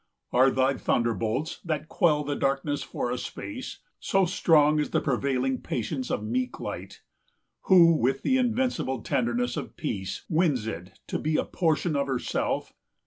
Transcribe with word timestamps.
Are 0.33 0.49
thy 0.49 0.73
thunder 0.77 1.13
bolts, 1.13 1.59
That 1.63 1.87
quell 1.87 2.23
the 2.23 2.35
darkness 2.35 2.81
for 2.81 3.11
a 3.11 3.19
space, 3.19 3.81
so 3.99 4.25
strong 4.25 4.79
As 4.79 4.89
the 4.89 4.99
prevailing 4.99 5.61
patience 5.61 6.09
of 6.09 6.23
meek 6.23 6.59
Light, 6.59 7.01
Who, 7.65 7.93
with 7.93 8.23
the 8.23 8.35
invincible 8.39 9.03
tenderness 9.03 9.57
of 9.57 9.77
peace, 9.77 10.25
Wins 10.27 10.65
it 10.65 10.97
to 11.05 11.19
be 11.19 11.37
a 11.37 11.45
portion 11.45 11.95
of 11.95 12.07
herself? 12.07 12.73